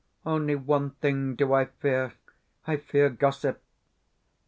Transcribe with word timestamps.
Only 0.25 0.55
one 0.55 0.89
thing 0.99 1.35
do 1.35 1.53
I 1.53 1.65
fear 1.65 2.13
I 2.65 2.77
fear 2.77 3.11
gossip. 3.11 3.61